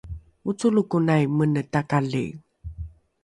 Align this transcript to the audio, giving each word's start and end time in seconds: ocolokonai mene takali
ocolokonai 0.49 1.23
mene 1.37 1.61
takali 1.73 2.25